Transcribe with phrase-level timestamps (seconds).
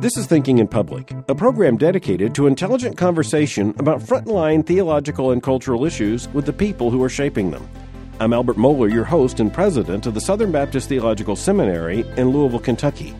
[0.00, 5.42] This is Thinking in Public, a program dedicated to intelligent conversation about frontline theological and
[5.42, 7.68] cultural issues with the people who are shaping them.
[8.20, 12.60] I'm Albert Mohler, your host and president of the Southern Baptist Theological Seminary in Louisville,
[12.60, 13.12] Kentucky.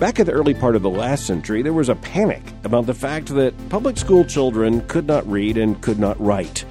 [0.00, 2.94] Back in the early part of the last century, there was a panic about the
[2.94, 6.64] fact that public school children could not read and could not write.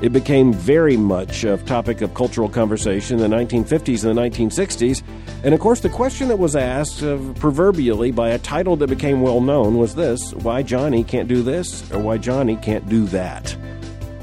[0.00, 5.02] It became very much a topic of cultural conversation in the 1950s and the 1960s.
[5.42, 9.22] And of course, the question that was asked uh, proverbially by a title that became
[9.22, 13.56] well known was this why Johnny can't do this or why Johnny can't do that.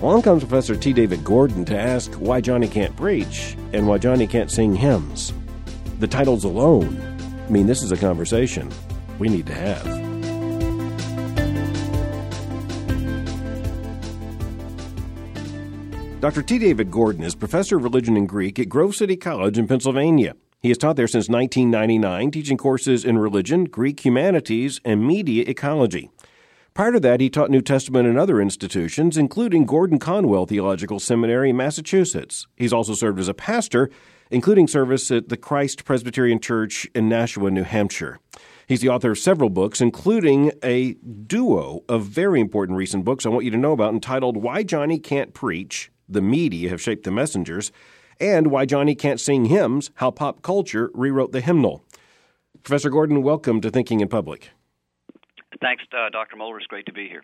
[0.02, 0.94] Along comes Professor T.
[0.94, 5.34] David Gordon to ask why Johnny can't preach and why Johnny can't sing hymns.
[6.00, 7.02] The titles alone
[7.48, 8.70] I mean this is a conversation
[9.20, 9.86] we need to have.
[16.20, 16.42] Dr.
[16.42, 16.60] T.
[16.60, 20.36] David Gordon is professor of religion and Greek at Grove City College in Pennsylvania.
[20.60, 26.10] He has taught there since 1999, teaching courses in religion, Greek humanities, and media ecology.
[26.74, 31.52] Prior to that, he taught New Testament in other institutions, including Gordon Conwell Theological Seminary
[31.52, 32.48] in Massachusetts.
[32.56, 33.92] He's also served as a pastor,
[34.32, 38.20] including service at the Christ Presbyterian Church in Nashua, New Hampshire.
[38.68, 43.30] He's the author of several books, including a duo of very important recent books I
[43.30, 47.12] want you to know about entitled Why Johnny Can't Preach the media have shaped the
[47.12, 47.72] messengers,
[48.20, 51.84] and why Johnny can't sing hymns, how pop culture rewrote the hymnal.
[52.64, 54.50] Professor Gordon, welcome to Thinking in Public.
[55.62, 56.36] Thanks, uh, Dr.
[56.36, 56.58] Mohler.
[56.58, 57.24] It's great to be here.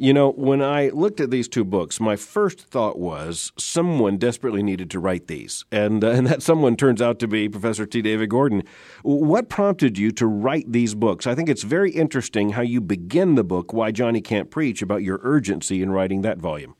[0.00, 4.62] You know, when I looked at these two books, my first thought was someone desperately
[4.62, 8.00] needed to write these, and uh, and that someone turns out to be Professor T.
[8.00, 8.62] David Gordon.
[9.02, 11.26] What prompted you to write these books?
[11.26, 15.02] I think it's very interesting how you begin the book, "Why Johnny Can't Preach," about
[15.02, 16.76] your urgency in writing that volume.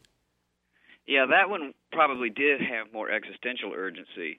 [1.08, 4.36] Yeah, that one probably did have more existential urgency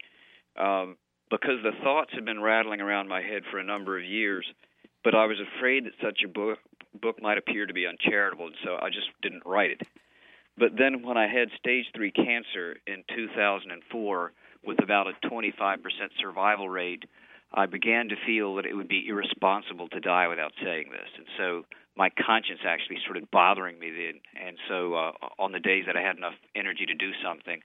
[0.55, 0.97] um,
[1.31, 4.45] because the thoughts had been rattling around my head for a number of years,
[5.03, 6.59] but I was afraid that such a book
[7.01, 9.81] book might appear to be uncharitable, and so I just didn't write it.
[10.57, 14.31] But then when I had stage three cancer in 2004
[14.65, 15.77] with about a 25%
[16.19, 17.03] survival rate,
[17.53, 21.09] I began to feel that it would be irresponsible to die without saying this.
[21.17, 21.65] And so
[21.99, 24.21] my conscience actually started bothering me then.
[24.47, 27.61] And so uh, on the days that I had enough energy to do something,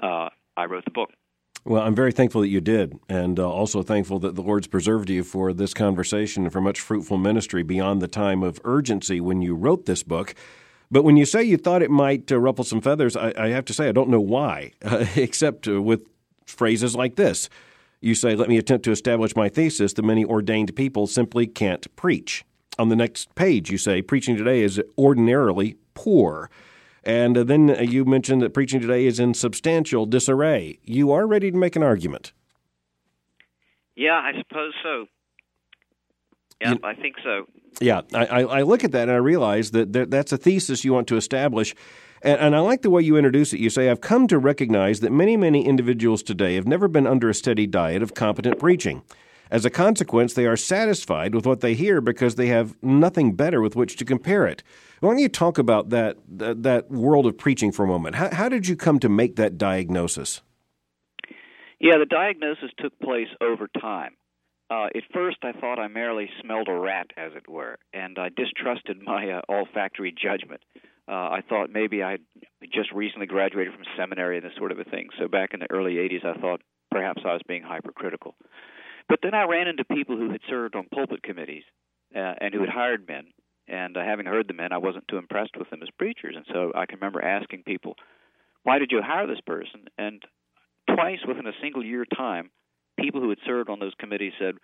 [0.00, 0.28] uh,
[0.58, 1.10] I wrote the book.
[1.64, 5.10] Well, I'm very thankful that you did, and uh, also thankful that the Lord's preserved
[5.10, 9.42] you for this conversation and for much fruitful ministry beyond the time of urgency when
[9.42, 10.34] you wrote this book.
[10.90, 13.64] But when you say you thought it might uh, ruffle some feathers, I, I, have
[13.66, 16.06] to say I don't know why, uh, except with
[16.46, 17.48] phrases like this.
[18.00, 21.94] You say, Let me attempt to establish my thesis that many ordained people simply can't
[21.96, 22.44] preach.
[22.78, 26.50] On the next page, you say preaching today is ordinarily poor.
[27.04, 30.78] And uh, then uh, you mentioned that preaching today is in substantial disarray.
[30.84, 32.32] You are ready to make an argument.
[33.96, 35.06] Yeah, I suppose so.
[36.60, 37.46] Yeah, you, I think so.
[37.80, 41.06] Yeah, I, I, look at that and I realize that that's a thesis you want
[41.08, 41.74] to establish.
[42.22, 43.60] And, and, I like the way you introduce it.
[43.60, 47.28] You say, I've come to recognize that many, many individuals today have never been under
[47.28, 49.02] a steady diet of competent preaching.
[49.50, 53.60] As a consequence, they are satisfied with what they hear because they have nothing better
[53.60, 54.62] with which to compare it.
[55.00, 58.16] Why don't you talk about that that, that world of preaching for a moment?
[58.16, 60.42] How, how did you come to make that diagnosis?
[61.80, 64.16] Yeah, the diagnosis took place over time.
[64.70, 68.28] Uh, at first, I thought I merely smelled a rat, as it were, and I
[68.28, 70.60] distrusted my uh, olfactory judgment.
[71.08, 72.18] Uh, I thought maybe I
[72.70, 75.08] just recently graduated from seminary and this sort of a thing.
[75.18, 76.60] So back in the early 80s, I thought
[76.90, 78.34] perhaps I was being hypercritical.
[79.08, 81.64] But then I ran into people who had served on pulpit committees
[82.14, 83.28] uh, and who had hired men.
[83.66, 86.34] And uh, having heard the men, I wasn't too impressed with them as preachers.
[86.36, 87.96] And so I can remember asking people,
[88.62, 89.86] why did you hire this person?
[89.96, 90.22] And
[90.94, 92.50] twice within a single year time,
[92.98, 94.54] people who had served on those committees said,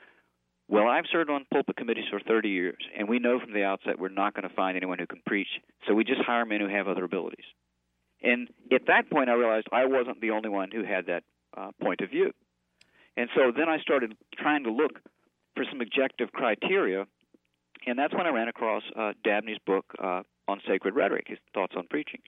[0.68, 3.98] well, I've served on pulpit committees for 30 years, and we know from the outset
[3.98, 5.48] we're not going to find anyone who can preach,
[5.86, 7.44] so we just hire men who have other abilities.
[8.22, 11.22] And at that point, I realized I wasn't the only one who had that
[11.54, 12.32] uh, point of view.
[13.16, 15.00] And so then I started trying to look
[15.54, 17.06] for some objective criteria,
[17.86, 21.74] and that's when I ran across uh, Dabney's book uh, on sacred rhetoric, his thoughts
[21.76, 22.20] on preaching.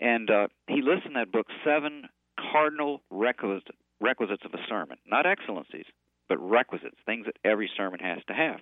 [0.00, 2.04] And uh, he lists in that book seven
[2.52, 3.68] cardinal requisites,
[4.00, 5.86] requisites of a sermon, not excellencies,
[6.28, 8.60] but requisites, things that every sermon has to have.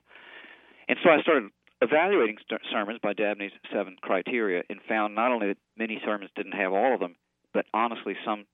[0.89, 1.51] And so I started
[1.81, 6.53] evaluating st- sermons by Dabney's seven criteria and found not only that many sermons didn't
[6.53, 7.15] have all of them,
[7.53, 8.47] but honestly, some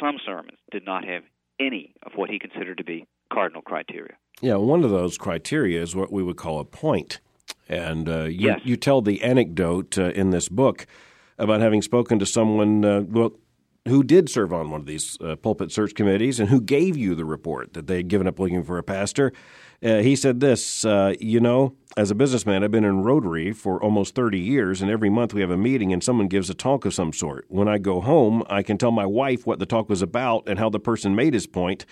[0.00, 1.22] some sermons did not have
[1.60, 4.16] any of what he considered to be cardinal criteria.
[4.40, 7.20] Yeah, one of those criteria is what we would call a point.
[7.68, 8.60] And uh, you, yes.
[8.64, 10.86] you tell the anecdote uh, in this book
[11.38, 13.32] about having spoken to someone, uh, well,
[13.88, 17.14] who did serve on one of these uh, pulpit search committees and who gave you
[17.14, 19.32] the report that they had given up looking for a pastor.
[19.82, 23.82] Uh, he said this, uh, you know, as a businessman, I've been in Rotary for
[23.82, 26.84] almost 30 years, and every month we have a meeting and someone gives a talk
[26.84, 27.44] of some sort.
[27.48, 30.58] When I go home, I can tell my wife what the talk was about and
[30.58, 31.84] how the person made his point,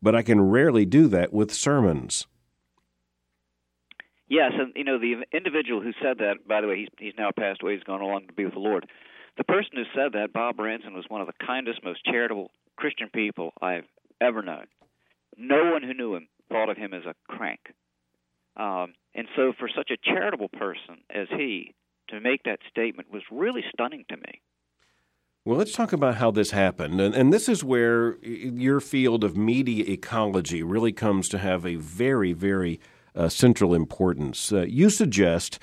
[0.00, 2.26] but I can rarely do that with sermons.
[4.28, 6.48] Yes, and you know the individual who said that.
[6.48, 7.74] By the way, he's he's now passed away.
[7.74, 8.86] He's gone along to be with the Lord.
[9.36, 13.10] The person who said that, Bob Ranson, was one of the kindest, most charitable Christian
[13.12, 13.84] people I've
[14.22, 14.64] ever known.
[15.36, 17.60] No one who knew him thought of him as a crank.
[18.56, 21.74] Um, and so, for such a charitable person as he
[22.08, 24.40] to make that statement was really stunning to me.
[25.44, 27.00] Well, let's talk about how this happened.
[27.00, 31.74] And, and, this is where your field of media ecology really comes to have a
[31.76, 32.78] very, very
[33.16, 34.52] uh, central importance.
[34.52, 35.58] Uh, you suggest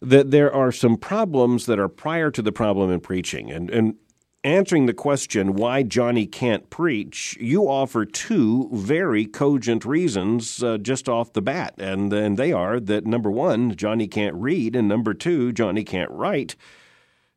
[0.00, 3.50] that there are some problems that are prior to the problem in preaching.
[3.50, 3.96] And, and
[4.44, 11.08] answering the question why Johnny can't preach, you offer two very cogent reasons uh, just
[11.08, 11.74] off the bat.
[11.78, 16.10] And, and they are that number one, Johnny can't read, and number two, Johnny can't
[16.10, 16.56] write.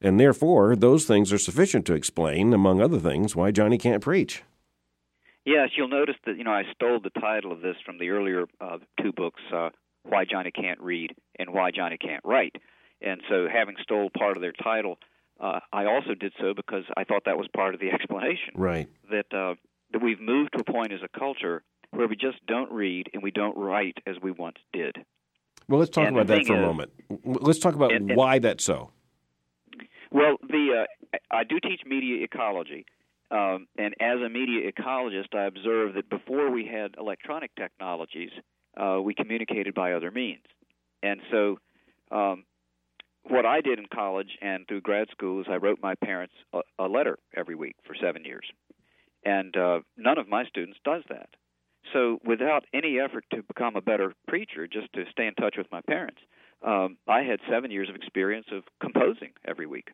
[0.01, 4.44] And therefore, those things are sufficient to explain, among other things, why Johnny can't preach.
[5.45, 8.45] Yes, you'll notice that you know I stole the title of this from the earlier
[8.59, 9.69] uh, two books, uh,
[10.04, 12.56] "Why Johnny Can't Read" and "Why Johnny Can't Write."
[13.01, 15.00] And so, having stole part of their title,
[15.41, 18.53] uh, I also did so because I thought that was part of the explanation.
[18.55, 18.88] Right.
[19.09, 19.55] That uh,
[19.91, 23.21] that we've moved to a point as a culture where we just don't read and
[23.21, 24.97] we don't write as we once did.
[25.67, 26.91] Well, let's talk and about that for is, a moment.
[27.25, 28.91] Let's talk about and, and, why that's so.
[30.11, 32.85] Well, the uh, I do teach media ecology,
[33.31, 38.31] um, and as a media ecologist, I observed that before we had electronic technologies,
[38.77, 40.44] uh, we communicated by other means.
[41.01, 41.57] And so,
[42.11, 42.44] um,
[43.23, 46.62] what I did in college and through grad school is I wrote my parents a,
[46.79, 48.45] a letter every week for seven years.
[49.23, 51.29] And uh, none of my students does that.
[51.94, 55.68] So, without any effort to become a better preacher, just to stay in touch with
[55.71, 56.19] my parents,
[56.65, 59.89] um, I had seven years of experience of composing every week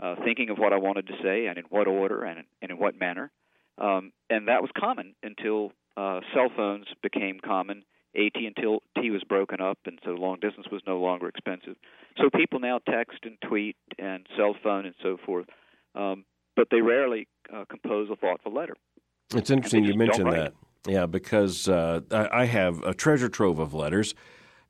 [0.00, 2.78] uh, thinking of what I wanted to say and in what order and, and in
[2.78, 3.30] what manner.
[3.78, 7.84] Um, and that was common until uh, cell phones became common.
[8.16, 11.76] AT&T was broken up, and so long distance was no longer expensive.
[12.16, 15.46] So people now text and tweet and cell phone and so forth,
[15.94, 16.24] um,
[16.56, 18.76] but they rarely uh, compose a thoughtful letter.
[19.34, 20.54] It's interesting you mentioned that.
[20.86, 24.14] Yeah, because uh, I, I have a treasure trove of letters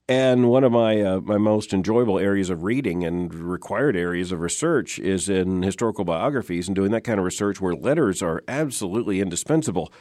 [0.08, 4.40] and one of my uh, my most enjoyable areas of reading and required areas of
[4.40, 9.20] research is in historical biographies and doing that kind of research where letters are absolutely
[9.20, 9.92] indispensable.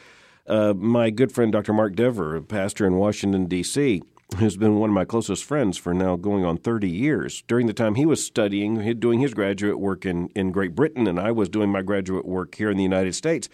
[0.47, 1.73] Uh, my good friend Dr.
[1.73, 4.01] Mark Dever, a pastor in Washington D.C.,
[4.37, 7.43] who's been one of my closest friends for now going on 30 years.
[7.47, 11.19] During the time he was studying, doing his graduate work in, in Great Britain, and
[11.19, 13.49] I was doing my graduate work here in the United States,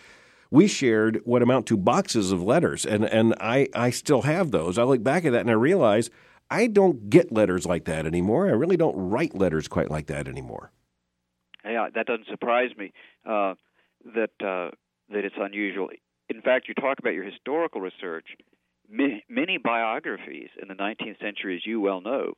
[0.49, 4.77] we shared what amount to boxes of letters, and, and I, I still have those.
[4.77, 6.09] I look back at that and I realize–
[6.53, 8.47] I don't get letters like that anymore.
[8.47, 10.71] I really don't write letters quite like that anymore.
[11.65, 12.93] Yeah, that doesn't surprise me.
[13.25, 13.55] Uh,
[14.13, 14.69] that uh,
[15.09, 15.89] that it's unusual.
[16.33, 18.25] In fact, you talk about your historical research.
[18.89, 22.33] Many, many biographies in the 19th century, as you well know,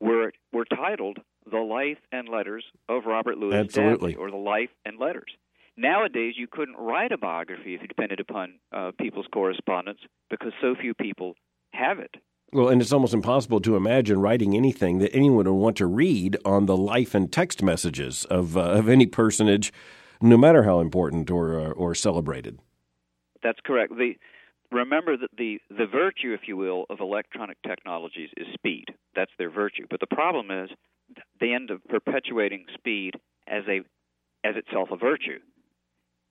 [0.00, 1.18] were were titled
[1.50, 4.16] "The Life and Letters of Robert Louis Absolutely.
[4.16, 5.30] or "The Life and Letters."
[5.76, 10.74] Nowadays, you couldn't write a biography if you depended upon uh, people's correspondence because so
[10.74, 11.34] few people
[11.72, 12.16] have it.
[12.52, 16.36] Well, and it's almost impossible to imagine writing anything that anyone would want to read
[16.44, 19.72] on the life and text messages of uh, of any personage,
[20.20, 22.58] no matter how important or uh, or celebrated.
[23.42, 23.96] That's correct.
[23.96, 24.14] The
[24.70, 28.86] remember that the the virtue, if you will, of electronic technologies is speed.
[29.14, 29.86] That's their virtue.
[29.88, 30.70] But the problem is
[31.40, 33.14] they end up perpetuating speed
[33.46, 33.80] as a
[34.46, 35.38] as itself a virtue.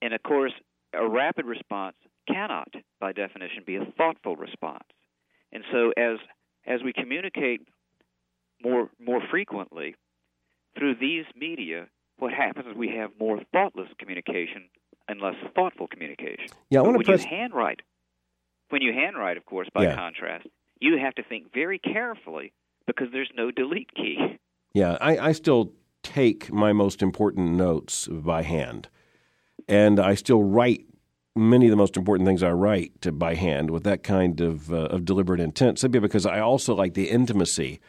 [0.00, 0.52] And of course,
[0.94, 1.96] a rapid response
[2.28, 2.68] cannot,
[3.00, 4.84] by definition, be a thoughtful response.
[5.52, 6.18] And so as
[6.66, 7.62] as we communicate
[8.62, 9.94] more more frequently
[10.78, 11.88] through these media,
[12.18, 14.68] what happens is we have more thoughtless communication
[15.08, 16.46] and less thoughtful communication.
[16.70, 17.24] Yeah, I want to press...
[17.24, 17.80] you handwrite,
[18.70, 19.94] when you handwrite, of course, by yeah.
[19.94, 20.46] contrast,
[20.80, 22.52] you have to think very carefully
[22.86, 24.38] because there's no delete key.
[24.74, 25.72] Yeah, I, I still
[26.02, 28.88] take my most important notes by hand,
[29.66, 30.84] and I still write
[31.34, 34.72] many of the most important things I write to, by hand with that kind of,
[34.72, 37.80] uh, of deliberate intent, simply because I also like the intimacy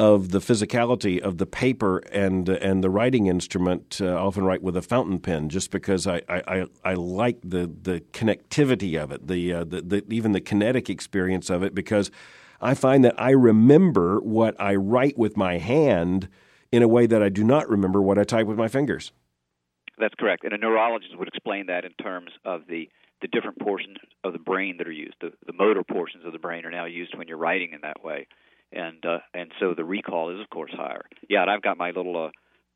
[0.00, 4.00] of the physicality of the paper and and the writing instrument.
[4.00, 7.70] Uh, I often write with a fountain pen, just because I, I, I like the
[7.82, 12.10] the connectivity of it, the, uh, the, the even the kinetic experience of it, because
[12.62, 16.30] I find that I remember what I write with my hand
[16.72, 19.12] in a way that I do not remember what I type with my fingers.
[19.98, 20.44] That's correct.
[20.44, 22.88] And a neurologist would explain that in terms of the,
[23.20, 25.16] the different portions of the brain that are used.
[25.20, 28.02] The, the motor portions of the brain are now used when you're writing in that
[28.02, 28.26] way.
[28.72, 31.02] And uh, and so the recall is of course higher.
[31.28, 32.30] Yeah, and I've got my little uh,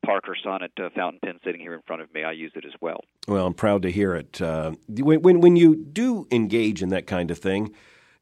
[0.05, 2.23] Parker Sonnet uh, fountain pen sitting here in front of me.
[2.23, 3.01] I use it as well.
[3.27, 4.41] Well, I'm proud to hear it.
[4.41, 7.73] Uh, when, when when you do engage in that kind of thing,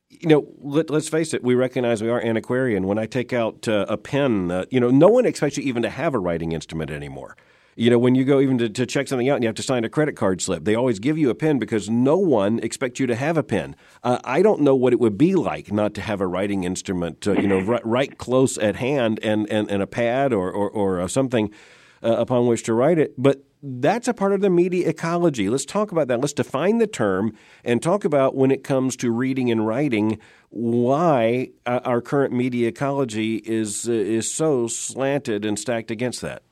[0.10, 2.88] you know, let, us face it, we recognize we are antiquarian.
[2.88, 5.84] When I take out uh, a pen, uh, you know, no one expects you even
[5.84, 7.36] to have a writing instrument anymore.
[7.76, 9.64] You know, when you go even to, to, check something out and you have to
[9.64, 13.00] sign a credit card slip, they always give you a pen because no one expects
[13.00, 13.76] you to have a pen.
[14.04, 17.28] Uh, I don't know what it would be like not to have a writing instrument,
[17.28, 20.70] uh, you know, right, right, close at hand and, and, and a pad or, or,
[20.70, 21.52] or uh, something
[22.04, 23.14] uh, upon which to write it.
[23.18, 25.50] But that's a part of the media ecology.
[25.50, 26.20] Let's talk about that.
[26.20, 31.50] Let's define the term and talk about when it comes to reading and writing why
[31.66, 36.44] uh, our current media ecology is uh, is so slanted and stacked against that.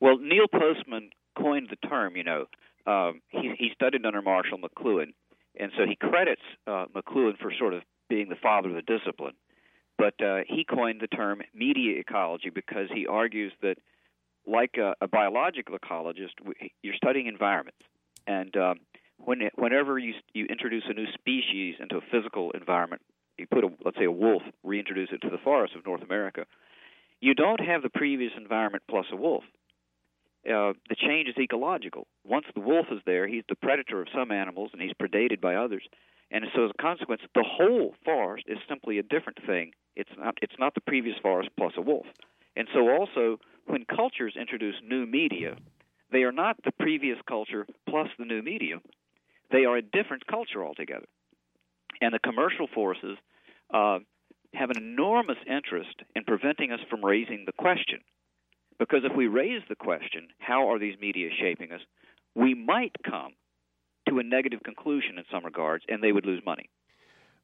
[0.00, 2.16] Well, Neil Postman coined the term.
[2.16, 2.46] You know,
[2.86, 5.12] um, he he studied under Marshall McLuhan,
[5.58, 9.34] and so he credits uh, McLuhan for sort of being the father of the discipline.
[9.98, 13.76] But uh, he coined the term media ecology because he argues that
[14.46, 16.32] like a, a biological ecologist,
[16.82, 17.80] you're studying environments,
[18.26, 18.80] and um,
[19.18, 23.02] when it, whenever you you introduce a new species into a physical environment,
[23.36, 26.46] you put a let's say a wolf, reintroduce it to the forests of North America,
[27.20, 29.44] you don't have the previous environment plus a wolf.
[30.46, 32.06] Uh, the change is ecological.
[32.24, 35.54] Once the wolf is there, he's the predator of some animals and he's predated by
[35.54, 35.82] others.
[36.30, 39.72] And so, as a consequence, the whole forest is simply a different thing.
[39.96, 40.38] It's not.
[40.40, 42.06] It's not the previous forest plus a wolf.
[42.56, 45.56] And so, also, when cultures introduce new media,
[46.12, 48.80] they are not the previous culture plus the new medium.
[49.50, 51.06] They are a different culture altogether.
[52.00, 53.18] And the commercial forces
[53.74, 53.98] uh,
[54.54, 58.00] have an enormous interest in preventing us from raising the question.
[58.80, 61.82] Because if we raise the question, how are these media shaping us,
[62.34, 63.34] we might come
[64.08, 66.70] to a negative conclusion in some regards, and they would lose money.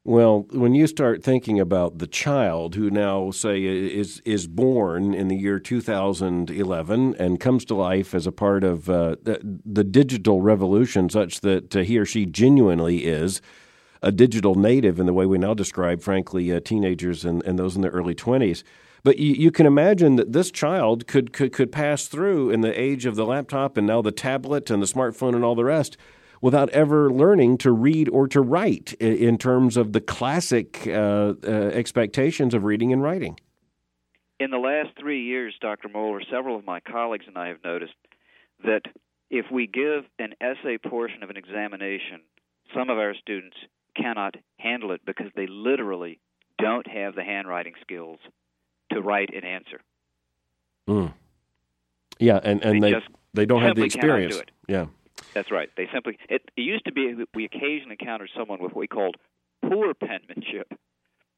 [0.03, 5.29] Well, when you start thinking about the child who now say is is born in
[5.29, 10.41] the year 2011 and comes to life as a part of uh, the, the, digital
[10.41, 13.43] revolution, such that uh, he or she genuinely is
[14.01, 17.75] a digital native in the way we now describe, frankly, uh, teenagers and, and those
[17.75, 18.63] in their early 20s.
[19.03, 22.81] But you, you, can imagine that this child could, could could pass through in the
[22.81, 25.97] age of the laptop and now the tablet and the smartphone and all the rest
[26.41, 31.51] without ever learning to read or to write in terms of the classic uh, uh,
[31.73, 33.39] expectations of reading and writing.
[34.39, 35.89] In the last three years, Dr.
[35.89, 37.95] Mohler, several of my colleagues and I have noticed
[38.65, 38.83] that
[39.31, 42.21] if we give an essay portion of an examination,
[42.75, 43.57] some of our students
[43.97, 46.21] cannot handle it because they literally
[46.59, 48.19] don't have the handwriting skills
[48.93, 49.81] to write an answer.
[50.89, 51.13] Mm.
[52.19, 53.01] Yeah, and, and they, they,
[53.35, 54.37] they don't have the experience.
[54.37, 54.87] Do yeah.
[55.35, 55.71] That's right.
[55.77, 59.17] They simply it, it used to be we occasionally encountered someone with what we called
[59.63, 60.73] poor penmanship,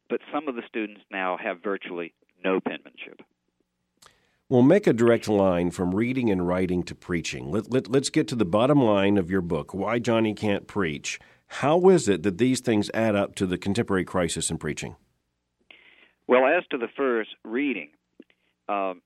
[0.09, 2.14] but some of the students now have virtually
[2.45, 3.23] no penmanship.
[4.49, 7.50] Well, make a direct line from reading and writing to preaching.
[7.50, 11.21] Let, let, let's get to the bottom line of your book Why Johnny Can't Preach.
[11.49, 14.97] How is it that these things add up to the contemporary crisis in preaching?
[16.28, 17.88] Well, as to the first, reading,
[18.68, 19.00] um,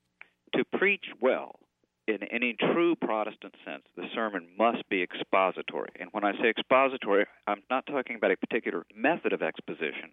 [0.54, 1.54] to preach well,
[2.08, 5.90] in any true Protestant sense, the sermon must be expository.
[6.00, 10.10] And when I say expository, I'm not talking about a particular method of exposition.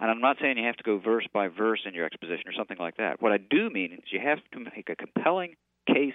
[0.00, 2.54] And I'm not saying you have to go verse by verse in your exposition or
[2.56, 3.20] something like that.
[3.20, 5.56] What I do mean is you have to make a compelling
[5.86, 6.14] case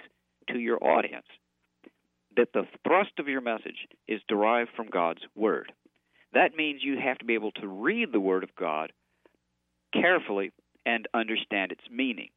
[0.50, 1.26] to your audience
[2.36, 5.72] that the thrust of your message is derived from God's Word.
[6.34, 8.92] That means you have to be able to read the Word of God
[10.00, 10.52] carefully
[10.84, 12.28] and understand its meaning.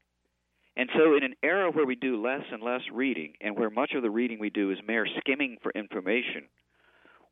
[0.76, 3.92] And so, in an era where we do less and less reading, and where much
[3.96, 6.46] of the reading we do is mere skimming for information,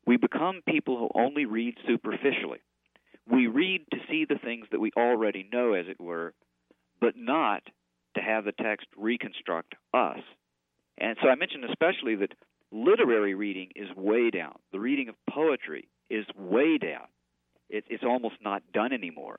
[0.06, 2.60] we become people who only read superficially.
[3.30, 6.34] We read to see the things that we already know, as it were,
[7.00, 7.62] but not
[8.16, 10.20] to have the text reconstruct us.
[10.98, 12.32] And so I mentioned especially that
[12.72, 14.56] literary reading is way down.
[14.72, 17.06] The reading of poetry is way down.
[17.70, 19.38] It, it's almost not done anymore.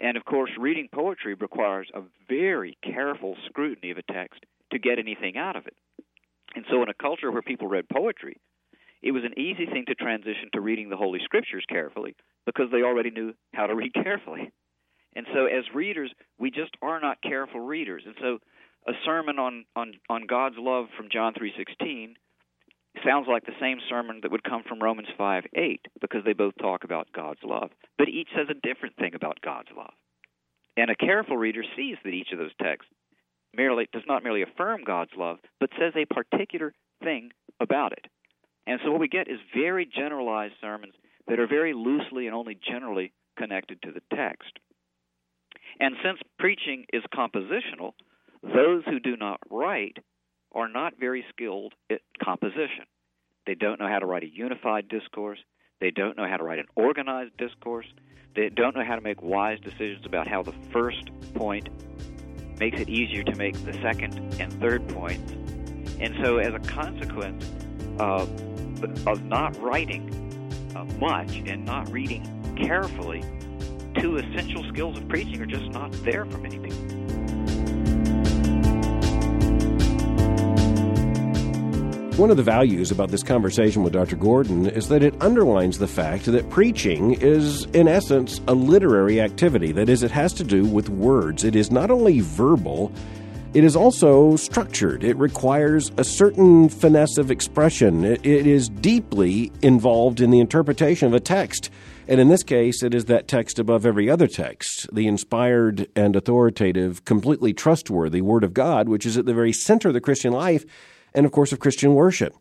[0.00, 4.40] And of course, reading poetry requires a very careful scrutiny of a text
[4.72, 5.76] to get anything out of it.
[6.54, 8.36] And so, in a culture where people read poetry,
[9.02, 12.16] it was an easy thing to transition to reading the Holy Scriptures carefully
[12.46, 14.50] because they already knew how to read carefully.
[15.14, 18.02] And so, as readers, we just are not careful readers.
[18.06, 18.38] And so,
[18.86, 22.16] a sermon on on on God's love from John three sixteen
[23.04, 26.54] sounds like the same sermon that would come from Romans 5 8, because they both
[26.60, 27.70] talk about God's love.
[27.98, 29.92] But each says a different thing about God's love.
[30.76, 32.90] And a careful reader sees that each of those texts
[33.54, 37.30] merely does not merely affirm God's love, but says a particular thing
[37.60, 38.06] about it.
[38.66, 40.94] And so what we get is very generalized sermons
[41.26, 44.58] that are very loosely and only generally connected to the text.
[45.78, 47.92] And since preaching is compositional,
[48.42, 49.98] those who do not write
[50.52, 52.84] are not very skilled at composition.
[53.46, 55.38] They don't know how to write a unified discourse.
[55.80, 57.86] They don't know how to write an organized discourse.
[58.36, 61.68] They don't know how to make wise decisions about how the first point
[62.58, 65.32] makes it easier to make the second and third points.
[65.98, 67.44] And so, as a consequence
[67.98, 68.26] uh,
[69.06, 73.24] of not writing uh, much and not reading carefully,
[73.98, 76.99] two essential skills of preaching are just not there for many people.
[82.20, 84.14] One of the values about this conversation with Dr.
[84.14, 89.72] Gordon is that it underlines the fact that preaching is, in essence, a literary activity.
[89.72, 91.44] That is, it has to do with words.
[91.44, 92.92] It is not only verbal,
[93.54, 95.02] it is also structured.
[95.02, 98.04] It requires a certain finesse of expression.
[98.04, 101.70] it, it is deeply involved in the interpretation of a text.
[102.06, 106.14] And in this case, it is that text above every other text, the inspired and
[106.14, 110.34] authoritative, completely trustworthy Word of God, which is at the very center of the Christian
[110.34, 110.66] life
[111.14, 112.34] and, of course, of Christian worship.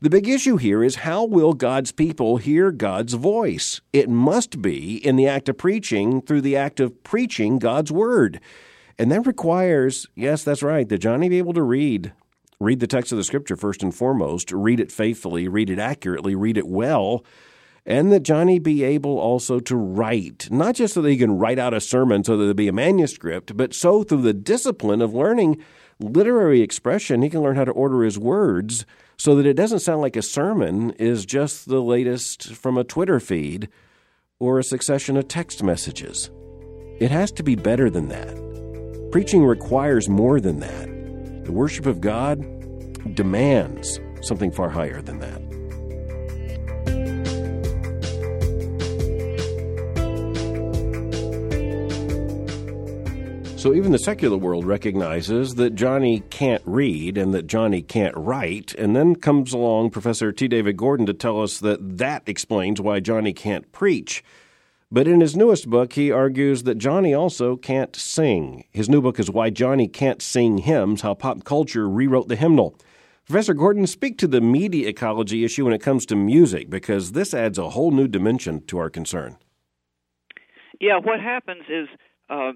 [0.00, 3.80] The big issue here is how will God's people hear God's voice?
[3.92, 8.40] It must be in the act of preaching through the act of preaching God's word.
[8.98, 12.12] And that requires, yes, that's right, that Johnny be able to read.
[12.60, 16.34] Read the text of the scripture first and foremost, read it faithfully, read it accurately,
[16.34, 17.24] read it well,
[17.86, 21.58] and that Johnny be able also to write, not just so that he can write
[21.58, 25.14] out a sermon so that there be a manuscript, but so through the discipline of
[25.14, 25.62] learning
[26.00, 28.86] literary expression, he can learn how to order his words
[29.16, 33.20] so that it doesn't sound like a sermon is just the latest from a Twitter
[33.20, 33.68] feed
[34.38, 36.30] or a succession of text messages.
[37.00, 39.08] It has to be better than that.
[39.12, 41.44] Preaching requires more than that.
[41.44, 42.40] The worship of God
[43.14, 45.53] demands something far higher than that.
[53.64, 58.74] So even the secular world recognizes that Johnny can't read and that Johnny can't write,
[58.74, 60.48] and then comes along Professor T.
[60.48, 64.22] David Gordon to tell us that that explains why Johnny can't preach.
[64.92, 68.64] But in his newest book, he argues that Johnny also can't sing.
[68.70, 72.78] His new book is Why Johnny Can't Sing Hymns How Pop Culture Rewrote the Hymnal.
[73.24, 77.32] Professor Gordon, speak to the media ecology issue when it comes to music, because this
[77.32, 79.38] adds a whole new dimension to our concern.
[80.82, 81.88] Yeah, what happens is
[82.28, 82.52] uh,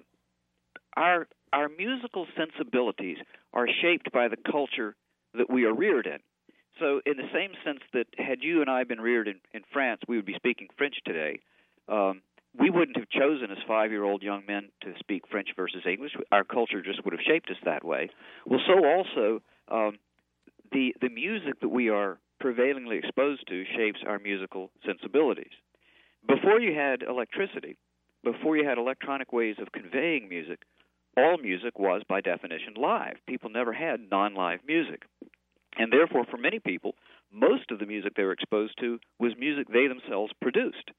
[0.99, 3.17] our our musical sensibilities
[3.55, 4.95] are shaped by the culture
[5.35, 6.19] that we are reared in.
[6.79, 10.03] So, in the same sense that had you and I been reared in, in France,
[10.07, 11.41] we would be speaking French today.
[11.89, 12.23] Um,
[12.59, 16.13] we wouldn't have chosen as five year old young men to speak French versus English.
[16.31, 18.11] Our culture just would have shaped us that way.
[18.47, 19.99] Well, so also um,
[20.73, 25.53] the the music that we are prevailingly exposed to shapes our musical sensibilities.
[26.27, 27.77] Before you had electricity,
[28.23, 30.61] before you had electronic ways of conveying music,
[31.19, 33.17] all music was, by definition, live.
[33.27, 35.03] People never had non live music.
[35.77, 36.95] And therefore, for many people,
[37.33, 40.91] most of the music they were exposed to was music they themselves produced.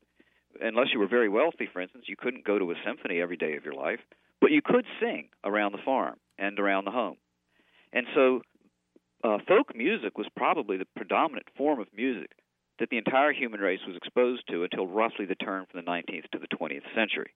[0.62, 3.56] Unless you were very wealthy, for instance, you couldn't go to a symphony every day
[3.56, 4.00] of your life,
[4.42, 7.18] but you could sing around the farm and around the home.
[7.94, 8.42] And so,
[9.24, 12.32] uh, folk music was probably the predominant form of music
[12.80, 16.30] that the entire human race was exposed to until roughly the turn from the 19th
[16.32, 17.34] to the 20th century.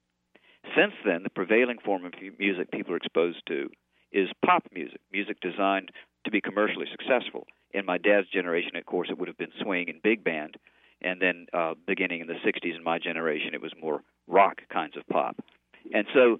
[0.76, 3.70] Since then, the prevailing form of music people are exposed to
[4.12, 5.90] is pop music, music designed
[6.24, 7.46] to be commercially successful.
[7.72, 10.56] In my dad's generation, of course, it would have been swing and big band.
[11.02, 14.96] And then uh, beginning in the 60s, in my generation, it was more rock kinds
[14.96, 15.36] of pop.
[15.92, 16.38] And so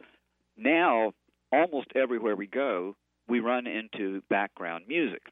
[0.56, 1.12] now,
[1.52, 2.96] almost everywhere we go,
[3.28, 5.22] we run into background music.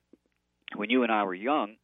[0.74, 1.76] When you and I were young,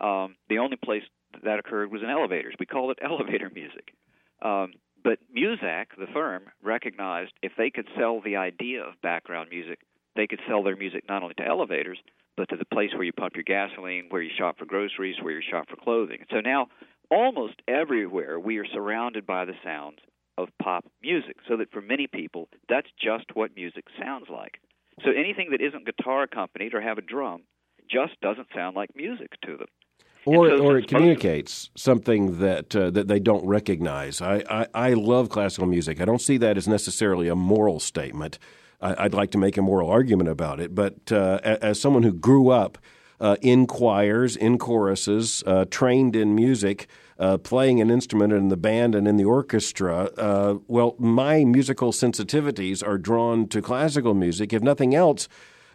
[0.00, 1.02] um, the only place
[1.44, 2.54] that occurred was in elevators.
[2.58, 3.94] We called it elevator music.
[4.42, 4.72] Um,
[5.06, 9.78] but Muzak, the firm, recognized if they could sell the idea of background music,
[10.16, 11.98] they could sell their music not only to elevators,
[12.36, 15.34] but to the place where you pump your gasoline, where you shop for groceries, where
[15.34, 16.24] you shop for clothing.
[16.32, 16.66] So now,
[17.08, 19.98] almost everywhere, we are surrounded by the sounds
[20.36, 24.60] of pop music, so that for many people, that's just what music sounds like.
[25.04, 27.42] So anything that isn't guitar accompanied or have a drum
[27.88, 29.68] just doesn't sound like music to them
[30.26, 34.20] or or it communicates something that uh, that they don't recognize.
[34.20, 36.00] I, I, I love classical music.
[36.00, 38.38] I don't see that as necessarily a moral statement.
[38.80, 42.12] I, would like to make a moral argument about it, but uh, as someone who
[42.12, 42.76] grew up
[43.20, 46.86] uh, in choirs, in choruses, uh, trained in music.
[47.18, 51.90] Uh, playing an instrument in the band and in the orchestra, uh, well, my musical
[51.90, 55.26] sensitivities are drawn to classical music, if nothing else,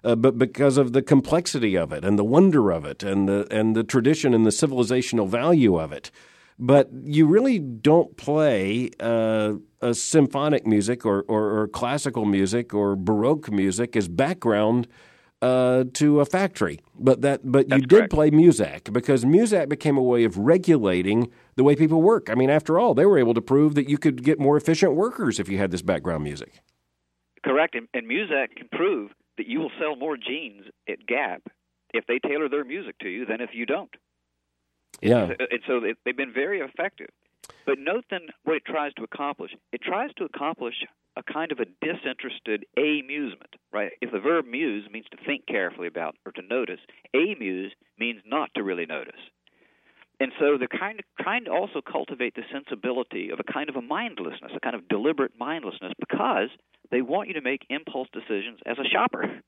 [0.03, 3.47] uh, but because of the complexity of it and the wonder of it and the
[3.51, 6.11] and the tradition and the civilizational value of it.
[6.59, 12.95] but you really don't play uh, a symphonic music or, or, or, classical music or
[12.95, 14.87] baroque music as background
[15.41, 16.79] uh, to a factory.
[16.93, 18.13] But that but That's you did correct.
[18.13, 22.29] play Muzak because Muzak became a way of regulating the way people work.
[22.29, 24.93] I mean, after all, they were able to prove that you could get more efficient
[24.93, 26.61] workers if you had this background music.
[27.43, 31.43] Correct, and, and Muzak can prove that you will sell more jeans at Gap
[31.93, 33.93] if they tailor their music to you than if you don't.
[35.01, 35.33] Yeah.
[35.39, 37.09] And so they- they've been very effective.
[37.65, 39.55] But note then what it tries to accomplish.
[39.71, 40.85] It tries to accomplish
[41.17, 43.91] a kind of a disinterested amusement, right?
[43.99, 46.79] If the verb muse means to think carefully about or to notice,
[47.13, 49.19] amuse means not to really notice.
[50.19, 53.75] And so they're kind of trying to also cultivate the sensibility of a kind of
[53.75, 56.49] a mindlessness, a kind of deliberate mindlessness, because
[56.91, 59.41] they want you to make impulse decisions as a shopper.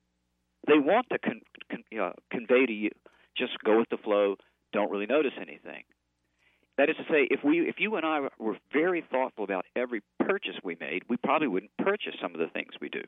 [0.68, 2.92] They want to con- con- uh, convey to you,
[3.38, 4.36] just go with the flow,
[4.72, 5.84] don't really notice anything.
[6.78, 10.02] That is to say, if we, if you and I were very thoughtful about every
[10.20, 13.04] purchase we made, we probably wouldn't purchase some of the things we do.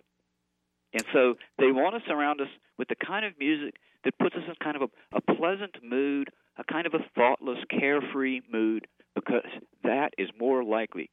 [0.93, 4.43] And so they want to surround us with the kind of music that puts us
[4.47, 9.49] in kind of a, a pleasant mood, a kind of a thoughtless, carefree mood, because
[9.83, 11.09] that is more likely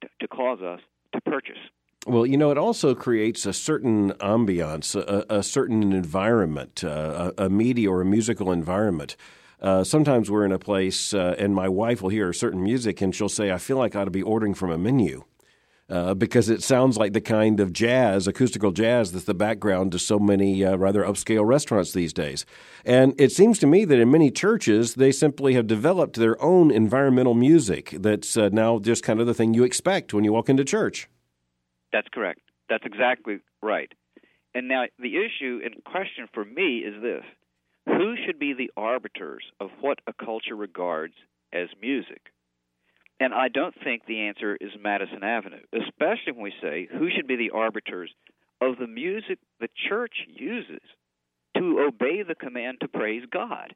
[0.00, 0.80] to, to cause us
[1.14, 1.58] to purchase.
[2.06, 7.48] Well, you know, it also creates a certain ambiance, a, a certain environment, uh, a,
[7.48, 9.14] media or a musical environment.
[9.60, 13.00] Uh, sometimes we're in a place, uh, and my wife will hear a certain music,
[13.00, 15.22] and she'll say, "I feel like I ought to be ordering from a menu."
[15.88, 19.98] Uh, because it sounds like the kind of jazz, acoustical jazz, that's the background to
[19.98, 22.46] so many uh, rather upscale restaurants these days.
[22.84, 26.70] And it seems to me that in many churches, they simply have developed their own
[26.70, 30.48] environmental music that's uh, now just kind of the thing you expect when you walk
[30.48, 31.08] into church.
[31.92, 32.40] That's correct.
[32.68, 33.92] That's exactly right.
[34.54, 37.24] And now the issue and question for me is this
[37.86, 41.14] who should be the arbiters of what a culture regards
[41.52, 42.32] as music?
[43.18, 47.26] And I don't think the answer is Madison Avenue, especially when we say who should
[47.26, 48.10] be the arbiters
[48.60, 50.82] of the music the church uses
[51.56, 53.74] to obey the command to praise God.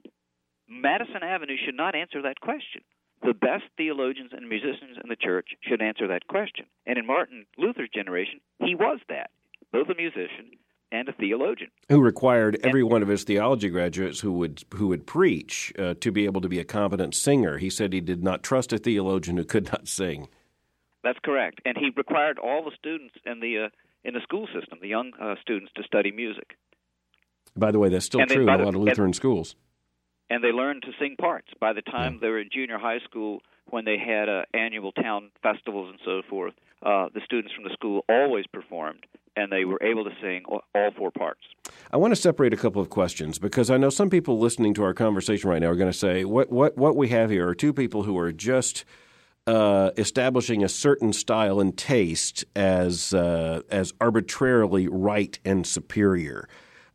[0.69, 2.83] Madison Avenue should not answer that question.
[3.23, 6.67] The best theologians and musicians in the church should answer that question.
[6.87, 9.31] And in Martin Luther's generation, he was that,
[9.73, 10.59] both a musician
[10.93, 11.71] and a theologian.
[11.89, 16.13] Who required every one of his theology graduates who would who would preach uh, to
[16.13, 17.59] be able to be a competent singer.
[17.59, 20.29] He said he did not trust a theologian who could not sing.
[21.03, 21.61] That's correct.
[21.65, 23.69] And he required all the students in the uh,
[24.05, 26.57] in the school system, the young uh, students, to study music.
[27.57, 29.57] By the way, that's still And true in a lot of Lutheran schools.
[30.31, 31.49] And they learned to sing parts.
[31.61, 35.31] By the time they were in junior high school, when they had uh, annual town
[35.43, 39.83] festivals and so forth, uh, the students from the school always performed, and they were
[39.83, 41.41] able to sing all, all four parts.
[41.93, 44.85] I want to separate a couple of questions because I know some people listening to
[44.85, 47.55] our conversation right now are going to say, "What what what we have here are
[47.55, 48.85] two people who are just."
[49.49, 56.49] Uh, establishing a certain style and taste as uh, as arbitrarily right and superior.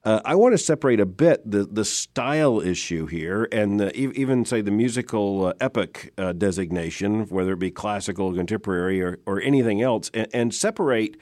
[0.04, 4.46] Uh, I want to separate a bit the the style issue here, and the, even
[4.46, 9.82] say the musical uh, epic uh, designation, whether it be classical, contemporary, or, or anything
[9.82, 11.18] else, and, and separate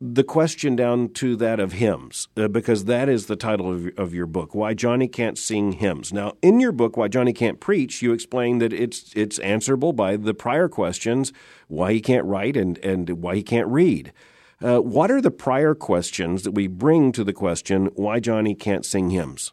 [0.00, 4.14] the question down to that of hymns, uh, because that is the title of, of
[4.14, 6.12] your book, Why Johnny Can't Sing Hymns.
[6.12, 10.16] Now, in your book, Why Johnny Can't Preach, you explain that it's it's answerable by
[10.16, 11.30] the prior questions,
[11.66, 14.14] why he can't write and, and why he can't read.
[14.60, 18.84] Uh, what are the prior questions that we bring to the question, why Johnny can't
[18.84, 19.52] sing hymns?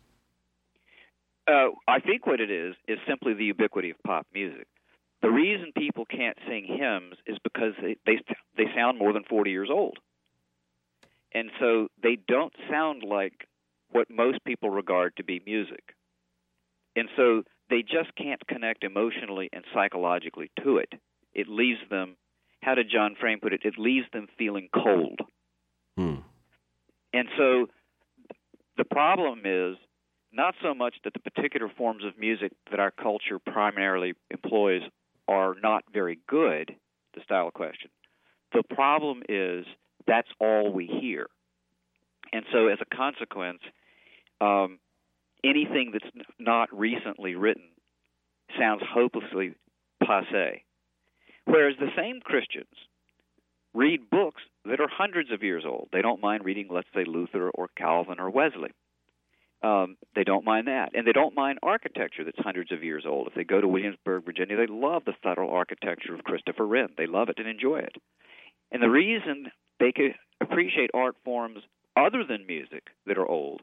[1.47, 4.67] Uh, I think what it is is simply the ubiquity of pop music.
[5.21, 8.19] The reason people can't sing hymns is because they they,
[8.57, 9.97] they sound more than 40 years old.
[11.33, 13.47] And so they don't sound like
[13.91, 15.93] what most people regard to be music.
[16.95, 20.93] And so they just can't connect emotionally and psychologically to it.
[21.33, 22.15] It leaves them,
[22.65, 23.61] how did John Frame put it?
[23.63, 25.19] It leaves them feeling cold.
[25.95, 26.15] Hmm.
[27.13, 27.67] And so
[28.75, 29.77] the problem is
[30.33, 34.81] not so much that the particular forms of music that our culture primarily employs
[35.27, 36.75] are not very good,
[37.13, 37.91] the style question.
[38.51, 39.65] The problem is
[40.07, 41.27] that's all we hear.
[42.33, 43.61] And so, as a consequence,
[44.41, 44.79] um,
[45.43, 47.69] anything that's not recently written
[48.59, 49.53] sounds hopelessly
[50.03, 50.63] passe.
[51.45, 52.67] Whereas the same Christians
[53.73, 55.89] read books that are hundreds of years old.
[55.91, 58.71] They don't mind reading, let's say, Luther or Calvin or Wesley.
[59.61, 60.91] Um, they don't mind that.
[60.93, 63.27] And they don't mind architecture that's hundreds of years old.
[63.27, 66.89] If they go to Williamsburg, Virginia, they love the federal architecture of Christopher Wren.
[66.97, 67.95] They love it and enjoy it.
[68.71, 71.59] And the reason they could appreciate art forms
[71.95, 73.61] other than music that are old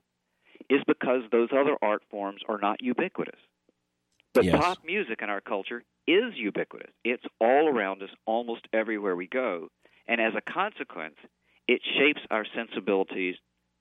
[0.68, 3.40] is because those other art forms are not ubiquitous.
[4.35, 4.57] But Yes.
[4.61, 6.92] pop music in our culture is ubiquitous.
[7.05, 9.68] It's all around us almost everywhere we go.
[10.07, 11.16] And as a consequence,
[11.68, 13.37] it shapes our sensibilities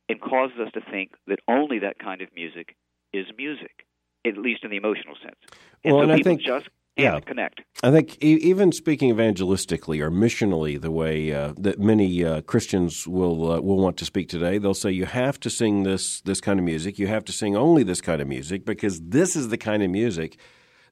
[0.10, 2.76] and causes us to think that only that kind of music
[3.14, 3.86] is music,
[4.26, 5.40] at least in the emotional sense.
[5.84, 7.20] And Well, so and I think- just yeah.
[7.20, 7.62] connect.
[7.84, 13.08] I think e- even speaking evangelistically or missionally, the way uh, that many uh, Christians
[13.08, 16.42] will uh, will want to speak today, they'll say you have to sing this this
[16.42, 17.00] kind of music.
[17.00, 19.90] You have to sing only this kind of music because this is the kind of
[19.90, 20.38] music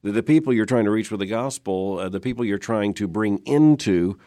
[0.02, 2.94] that the people you're trying to reach with the gospel, uh, the people you're trying
[2.94, 4.18] to bring into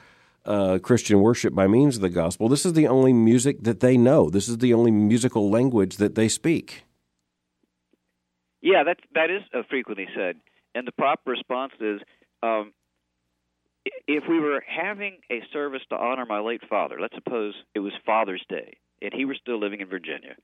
[0.45, 2.49] uh, Christian worship by means of the gospel.
[2.49, 4.29] This is the only music that they know.
[4.29, 6.83] This is the only musical language that they speak.
[8.61, 10.37] Yeah, that that is uh, frequently said,
[10.75, 12.01] and the proper response is,
[12.41, 12.73] um,
[14.07, 17.93] if we were having a service to honor my late father, let's suppose it was
[18.05, 20.35] Father's Day, and he were still living in Virginia,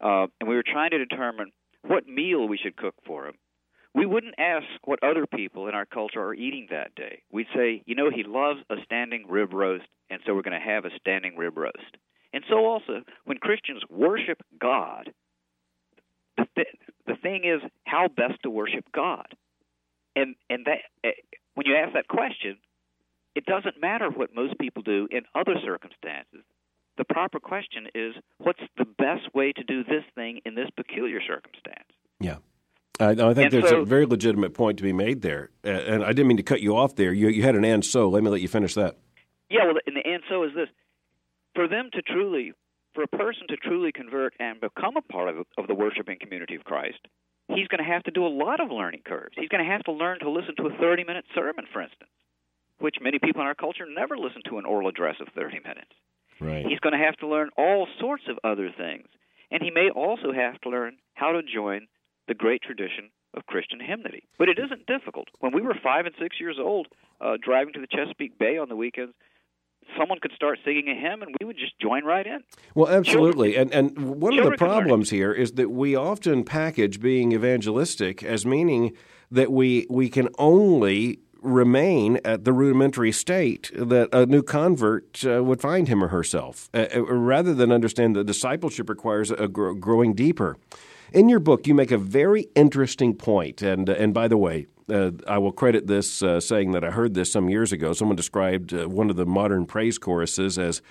[0.00, 3.34] uh, and we were trying to determine what meal we should cook for him.
[3.94, 7.22] We wouldn't ask what other people in our culture are eating that day.
[7.32, 10.66] We'd say, you know, he loves a standing rib roast, and so we're going to
[10.66, 11.96] have a standing rib roast.
[12.32, 15.10] And so also, when Christians worship God,
[16.36, 19.26] the, th- the thing is how best to worship God.
[20.16, 21.10] And and that eh,
[21.54, 22.56] when you ask that question,
[23.34, 26.42] it doesn't matter what most people do in other circumstances.
[26.96, 31.20] The proper question is what's the best way to do this thing in this peculiar
[31.20, 31.88] circumstance?
[32.18, 32.38] Yeah.
[32.98, 35.50] I, I think And there's so- a very legitimate point to be made there.
[35.62, 37.12] Uh, and I didn't mean to cut you off there.
[37.12, 38.08] You, you had an and so.
[38.08, 38.96] Let me let you finish that.
[39.50, 40.68] Yeah, well, and the and so is this:
[41.54, 42.52] for them to truly,
[42.94, 46.54] for a person to truly convert and become a part of, of the worshiping community
[46.54, 46.98] of Christ,
[47.48, 49.34] he's going to have to do a lot of learning curves.
[49.36, 52.10] He's going to have to learn to listen to a 30-minute sermon, for instance,
[52.78, 55.92] which many people in our culture never listen to an oral address of 30 minutes.
[56.40, 56.66] Right.
[56.66, 59.06] He's going to have to learn all sorts of other things,
[59.50, 61.86] and he may also have to learn how to join
[62.28, 64.24] the great tradition of Christian hymnody.
[64.38, 65.28] But it isn't difficult.
[65.40, 66.88] When we were five and six years old,
[67.20, 69.14] uh, driving to the Chesapeake Bay on the weekends,
[69.98, 72.40] someone could start singing a hymn, and we would just join right in.
[72.74, 73.56] Well, absolutely.
[73.56, 74.58] And and one of the children can learn it.
[74.58, 78.92] problems here is that we often package being evangelistic as meaning
[79.30, 85.42] that we we can only remain at the rudimentary state that a new convert uh,
[85.44, 89.72] would find him or herself, uh, uh, rather than understand that discipleship requires a gr-
[89.72, 90.56] growing deeper.
[91.12, 95.12] In your book, you make a very interesting point, and and by the way, uh,
[95.26, 97.92] I will credit this uh, saying that I heard this some years ago.
[97.92, 100.82] Someone described uh, one of the modern praise choruses as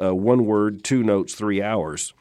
[0.00, 2.14] uh, one word, two notes, three hours.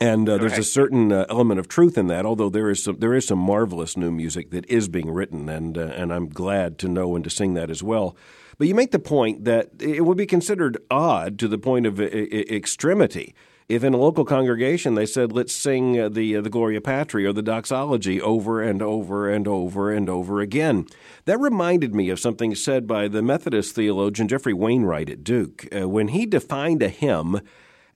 [0.00, 2.98] And uh, there's a certain uh, element of truth in that, although there is some
[3.00, 6.78] there is some marvelous new music that is being written, and uh, and I'm glad
[6.78, 8.16] to know and to sing that as well.
[8.56, 11.98] But you make the point that it would be considered odd to the point of
[11.98, 13.34] uh, e- extremity
[13.70, 17.24] if in a local congregation they said, "Let's sing uh, the uh, the Gloria Patri
[17.24, 20.86] or the doxology over and over and over and over again."
[21.24, 25.88] That reminded me of something said by the Methodist theologian Geoffrey Wainwright at Duke uh,
[25.88, 27.40] when he defined a hymn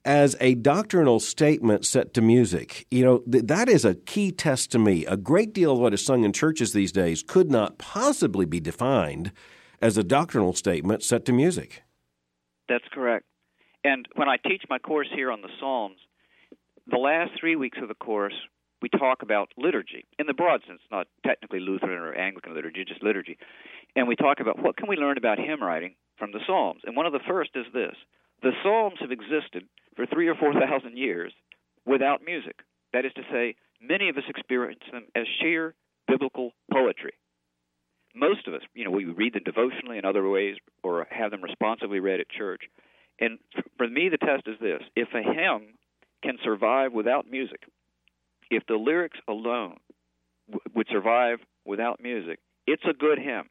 [0.05, 2.85] as a doctrinal statement set to music.
[2.89, 5.05] You know, th- that is a key test to me.
[5.07, 8.59] A great deal of what is sung in churches these days could not possibly be
[8.59, 9.31] defined
[9.81, 11.83] as a doctrinal statement set to music.
[12.69, 13.25] That's correct.
[13.85, 15.97] And when I teach my course here on the Psalms,
[16.87, 18.33] the last three weeks of the course,
[18.81, 23.03] we talk about liturgy in the broad sense, not technically Lutheran or Anglican liturgy, just
[23.03, 23.37] liturgy.
[23.95, 26.81] And we talk about what can we learn about hymn writing from the Psalms.
[26.83, 27.93] And one of the first is this:
[28.41, 31.31] the Psalms have existed for three or four thousand years
[31.85, 32.55] without music.
[32.91, 35.75] That is to say, many of us experience them as sheer
[36.07, 37.13] biblical poetry.
[38.15, 41.43] Most of us, you know, we read them devotionally in other ways or have them
[41.43, 42.63] responsively read at church.
[43.19, 43.39] And
[43.77, 45.75] for me, the test is this if a hymn
[46.23, 47.61] can survive without music,
[48.49, 49.77] if the lyrics alone
[50.47, 53.49] w- would survive without music, it's a good hymn.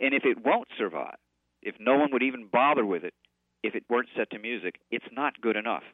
[0.00, 1.16] And if it won't survive,
[1.62, 3.14] if no one would even bother with it,
[3.62, 5.84] if it weren't set to music, it's not good enough.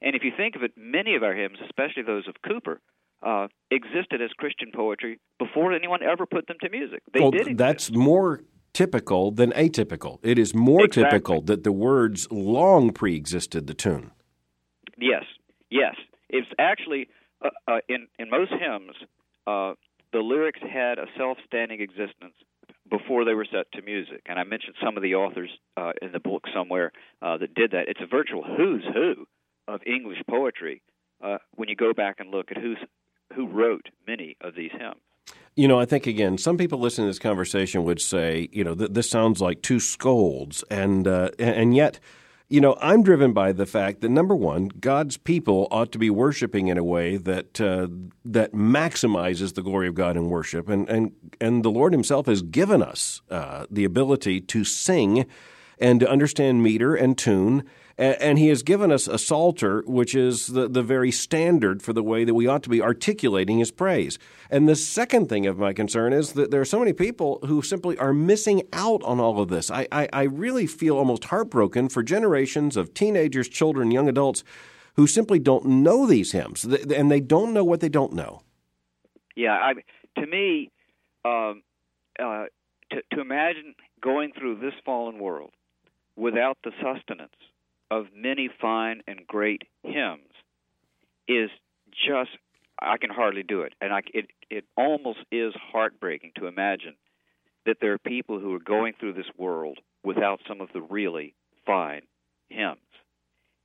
[0.00, 2.80] And if you think of it, many of our hymns, especially those of Cowper,
[3.22, 7.02] uh, existed as Christian poetry before anyone ever put them to music.
[7.14, 7.42] They Well, did.
[7.42, 7.58] Exist.
[7.58, 8.40] that's more
[8.72, 10.18] typical than atypical.
[10.22, 11.04] It is more Exactly.
[11.04, 14.12] typical that the words long pre-existed the tune.
[14.98, 15.24] Yes,
[15.70, 15.96] yes.
[16.28, 17.08] It's actually
[17.42, 18.96] uh, uh, in in most hymns,
[19.46, 19.74] uh,
[20.12, 22.34] the lyrics had a self-standing existence
[22.90, 24.22] before they were set to music.
[24.26, 27.70] And I mentioned some of the authors uh, in the book somewhere uh, that did
[27.72, 27.88] that.
[27.88, 29.26] It's a virtual who's who
[29.66, 30.82] of English poetry
[31.22, 32.78] uh, when you go back and look at who's
[33.34, 35.00] who wrote many of these hymns.
[35.54, 38.74] You know, I think again, some people listening to this conversation would say, you know,
[38.74, 42.00] th- this sounds like two scolds, and uh, and yet,
[42.52, 46.10] You know, I'm driven by the fact that number one, God's people ought to be
[46.10, 47.88] worshiping in a way that uh,
[48.26, 52.42] that maximizes the glory of God in worship, and and and the Lord Himself has
[52.42, 55.24] given us uh, the ability to sing
[55.78, 57.64] and to understand meter and tune
[58.02, 62.02] and he has given us a psalter, which is the, the very standard for the
[62.02, 64.18] way that we ought to be articulating his praise.
[64.50, 67.62] And the second thing of my concern is that there are so many people who
[67.62, 69.70] simply are missing out on all of this.
[69.70, 74.42] I, I, I really feel almost heartbroken for generations of teenagers, children, young adults
[74.96, 78.42] who simply don't know these hymns, and they don't know what they don't know.
[79.36, 79.74] Yeah, I,
[80.20, 80.70] to me,
[81.24, 81.62] um,
[82.18, 82.46] uh,
[82.90, 85.52] to, to imagine going through this fallen world
[86.16, 87.32] without the sustenance
[87.92, 90.32] of many fine and great hymns
[91.28, 91.50] is
[91.90, 92.30] just
[92.80, 96.94] I can hardly do it, and I, it it almost is heartbreaking to imagine
[97.66, 101.34] that there are people who are going through this world without some of the really
[101.66, 102.02] fine
[102.48, 102.78] hymns.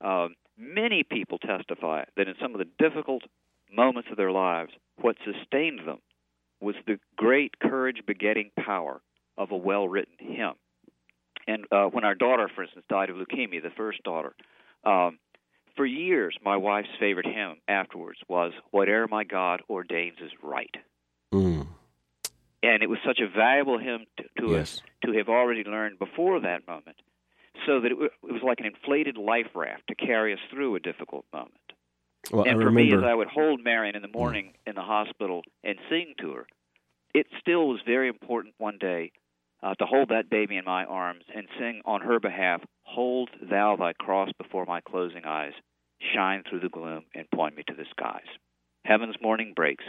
[0.02, 3.24] Um, many people testify that in some of the difficult
[3.72, 6.00] moments of their lives, what sustained them
[6.60, 9.02] was the great courage begetting power
[9.38, 10.56] of a well written hymn.
[11.48, 14.36] And uh, when our daughter, for instance, died of leukemia, the first daughter,
[14.84, 15.18] um,
[15.76, 20.76] for years my wife's favorite hymn afterwards was "Whatever My God Ordains Is Right."
[21.34, 21.68] Mm.
[22.64, 24.62] And it was such a valuable hymn to, to yes.
[24.62, 26.98] us to have already learned before that moment,
[27.66, 30.76] so that it, w- it was like an inflated life raft to carry us through
[30.76, 31.54] a difficult moment.
[32.32, 32.82] Well, and I for remember...
[32.82, 34.70] me, as I would hold Marion in the morning mm.
[34.70, 36.48] in the hospital and sing to her,
[37.14, 39.12] it still was very important one day
[39.64, 43.76] uh, to hold that baby in my arms and sing on her behalf, Hold thou
[43.76, 45.54] thy cross before my closing eyes,
[46.14, 48.28] shine through the gloom and point me to the skies.
[48.86, 49.84] Heaven's morning breaks,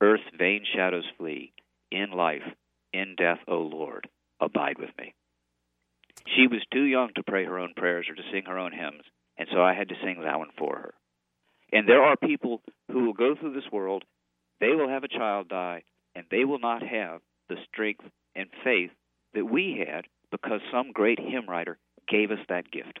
[0.00, 1.52] earth's vain shadows flee.
[1.90, 2.42] In life,
[2.92, 4.08] in death, O Lord,
[4.40, 5.14] abide with me.
[6.36, 9.04] She was too young to pray her own prayers or to sing her own hymns,
[9.38, 10.94] and so I had to sing that one for her.
[11.72, 14.04] And there are people who will go through this world,
[14.60, 18.90] they will have a child die, and they will not have the strength and faith
[19.34, 23.00] that we had because some great hymn writer gave us that gift.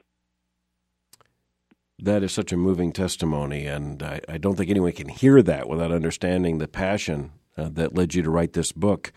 [2.00, 5.68] That is such a moving testimony, and I, I don't think anyone can hear that
[5.68, 9.12] without understanding the passion uh, that led you to write this book.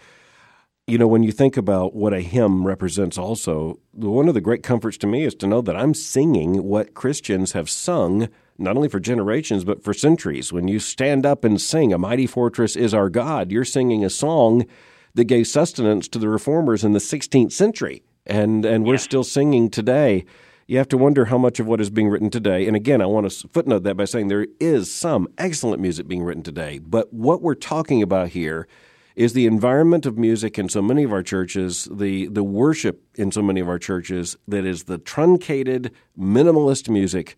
[0.87, 4.63] You know, when you think about what a hymn represents, also, one of the great
[4.63, 8.89] comforts to me is to know that I'm singing what Christians have sung, not only
[8.89, 10.51] for generations, but for centuries.
[10.51, 14.09] When you stand up and sing, A Mighty Fortress is Our God, you're singing a
[14.09, 14.65] song
[15.13, 18.99] that gave sustenance to the reformers in the 16th century, and and we're yeah.
[18.99, 20.25] still singing today.
[20.67, 22.65] You have to wonder how much of what is being written today.
[22.65, 26.23] And again, I want to footnote that by saying there is some excellent music being
[26.23, 28.67] written today, but what we're talking about here
[29.15, 33.31] is the environment of music in so many of our churches, the the worship in
[33.31, 37.35] so many of our churches that is the truncated minimalist music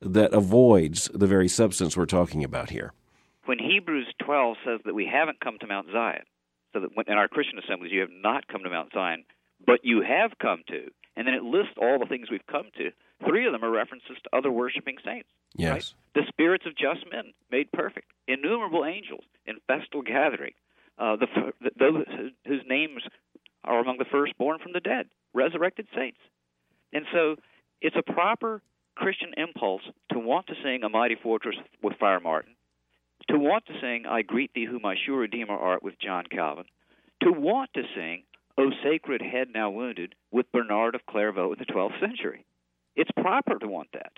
[0.00, 2.92] that avoids the very substance we're talking about here.
[3.46, 6.24] When Hebrews 12 says that we haven't come to Mount Zion,
[6.74, 9.24] so that when, in our Christian assemblies you have not come to Mount Zion,
[9.64, 12.90] but you have come to, and then it lists all the things we've come to.
[13.26, 15.28] Three of them are references to other worshiping saints.
[15.54, 15.70] Yes.
[15.72, 15.94] Right?
[16.14, 20.52] The spirits of just men made perfect, innumerable angels in festal gathering,
[20.98, 21.26] uh, the,
[21.62, 22.04] the, those
[22.46, 23.02] whose names
[23.62, 26.18] are among the firstborn from the dead, resurrected saints.
[26.92, 27.36] And so
[27.80, 28.60] it's a proper
[28.96, 29.82] Christian impulse
[30.12, 32.54] to want to sing A Mighty Fortress with Friar Martin,
[33.34, 36.66] to want to sing I Greet Thee Who My Sure Redeemer Art with John Calvin,
[37.22, 38.22] to want to sing
[38.56, 42.46] O Sacred Head Now Wounded with Bernard of Clairvaux in the 12th century.
[42.94, 44.12] It's proper to want that.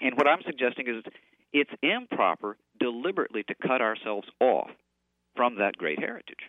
[0.00, 1.04] And what I'm suggesting is
[1.52, 4.70] it's improper deliberately to cut ourselves off
[5.36, 6.40] from that great heritage.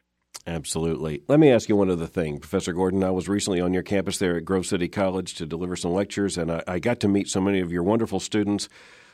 [0.48, 1.22] Absolutely.
[1.28, 3.04] Let me ask you one other thing, Professor Gordon.
[3.04, 6.40] I was recently on your campus there at Grove City College to deliver some lectures,
[6.40, 8.68] and I, I got to meet so many of your wonderful students.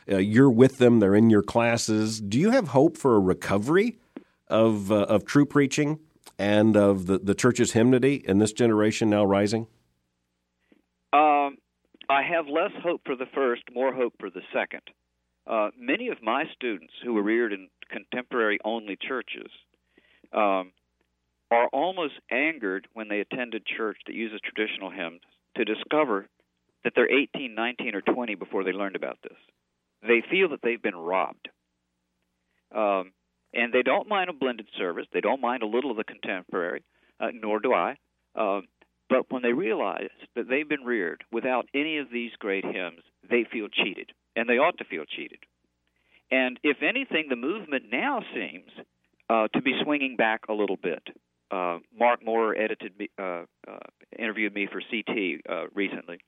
[0.08, 2.20] Uh, you're with them; they're in your classes.
[2.20, 3.98] Do you have hope for a recovery
[4.48, 6.00] of uh, of true preaching
[6.38, 9.66] and of the the church's hymnody in this generation now rising?
[11.12, 11.58] Um,
[12.08, 14.82] I have less hope for the first, more hope for the second.
[15.46, 19.50] Uh, many of my students who were reared in contemporary only churches
[20.32, 20.72] um,
[21.50, 25.22] are almost angered when they attend a church that uses traditional hymns
[25.56, 26.28] to discover
[26.84, 29.38] that they're 18, 19, or 20 before they learned about this
[30.02, 31.48] they feel that they've been robbed.
[32.74, 33.12] Um,
[33.52, 35.06] and they don't mind a blended service.
[35.12, 36.84] They don't mind a little of the contemporary,
[37.18, 37.96] uh, nor do I.
[38.34, 38.60] Uh,
[39.08, 43.44] but when they realize that they've been reared without any of these great hymns, they
[43.50, 45.40] feel cheated, and they ought to feel cheated.
[46.30, 48.70] And if anything, the movement now seems
[49.28, 51.02] uh, to be swinging back a little bit.
[51.50, 53.78] Uh, Mark Moore edited me, uh, uh,
[54.16, 56.18] interviewed me for CT uh, recently,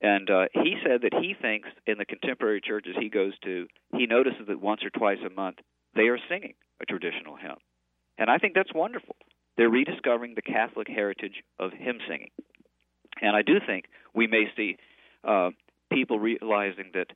[0.00, 3.66] And uh, he said that he thinks in the contemporary churches he goes to,
[3.96, 5.58] he notices that once or twice a month
[5.94, 7.56] they are singing a traditional hymn.
[8.18, 9.16] And I think that's wonderful.
[9.56, 12.30] They're rediscovering the Catholic heritage of hymn singing.
[13.22, 14.76] And I do think we may see
[15.24, 15.50] uh,
[15.90, 17.08] people realizing that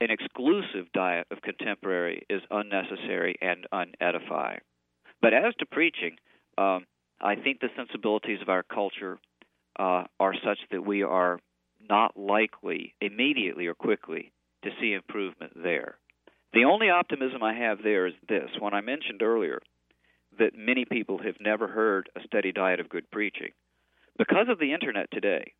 [0.00, 4.60] an exclusive diet of contemporary is unnecessary and unedifying.
[5.20, 6.16] But as to preaching,
[6.56, 6.86] um,
[7.20, 9.18] I think the sensibilities of our culture
[9.78, 11.40] uh, are such that we are
[11.88, 14.32] not likely immediately or quickly
[14.64, 15.98] to see improvement there.
[16.52, 19.60] The only optimism I have there is this when I mentioned earlier
[20.38, 23.50] that many people have never heard a steady diet of good preaching.
[24.16, 25.52] Because of the internet today,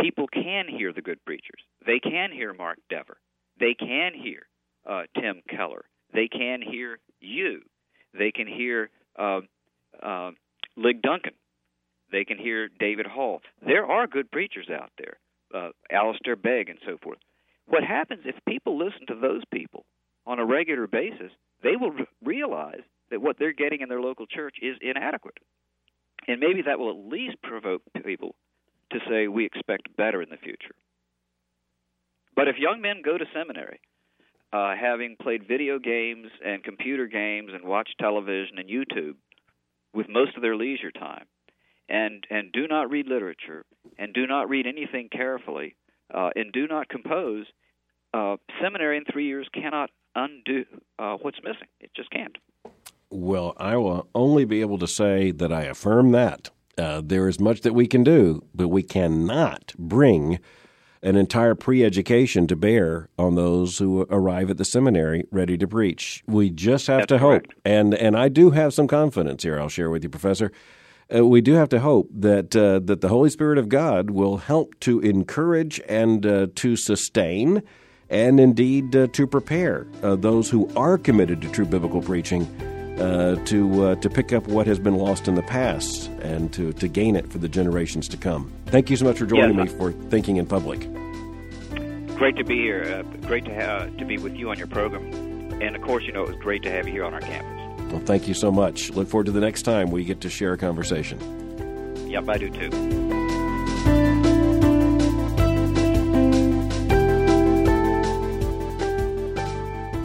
[0.00, 1.62] people can hear the good preachers.
[1.86, 3.18] They can hear Mark Dever.
[3.58, 4.46] They can hear
[4.88, 5.84] uh, Tim Keller.
[6.12, 7.60] They can hear you.
[8.16, 9.40] They can hear uh,
[10.02, 10.30] uh,
[10.76, 11.34] Lig Duncan.
[12.12, 13.40] They can hear David Hall.
[13.64, 15.16] There are good preachers out there,
[15.54, 17.18] uh, Alistair Begg and so forth.
[17.66, 19.84] What happens if people listen to those people
[20.26, 21.32] on a regular basis?
[21.62, 25.38] They will realize that what they're getting in their local church is inadequate.
[26.26, 28.34] And maybe that will at least provoke people
[28.92, 30.74] to say we expect better in the future.
[32.36, 33.80] But if young men go to seminary,
[34.52, 39.16] uh, having played video games and computer games and watched television and YouTube
[39.92, 41.26] with most of their leisure time,
[41.88, 43.64] and and do not read literature
[43.98, 45.76] and do not read anything carefully,
[46.12, 47.46] uh, and do not compose,
[48.12, 50.64] uh, seminary in three years cannot undo
[50.98, 51.68] uh, what's missing.
[51.80, 52.36] It just can't.
[53.10, 56.50] Well, I will only be able to say that I affirm that.
[56.76, 60.40] Uh, there is much that we can do, but we cannot bring
[61.02, 65.68] an entire pre education to bear on those who arrive at the seminary ready to
[65.68, 66.24] preach.
[66.26, 67.52] We just have That's to correct.
[67.52, 67.60] hope.
[67.64, 70.50] And, and I do have some confidence here, I'll share with you, Professor.
[71.14, 74.38] Uh, we do have to hope that uh, that the Holy Spirit of God will
[74.38, 77.62] help to encourage and uh, to sustain,
[78.08, 82.44] and indeed uh, to prepare uh, those who are committed to true biblical preaching
[83.00, 86.72] uh, to uh, to pick up what has been lost in the past and to
[86.72, 88.50] to gain it for the generations to come.
[88.66, 89.72] Thank you so much for joining Yes.
[89.72, 90.88] me for Thinking in Public.
[92.16, 92.82] Great to be here.
[93.04, 95.02] Uh, great to ha- to be with you on your program,
[95.60, 97.53] and of course, you know it was great to have you here on our campus.
[97.94, 98.90] Well, thank you so much.
[98.90, 101.16] Look forward to the next time we get to share a conversation.
[102.10, 102.70] Yep, I do too.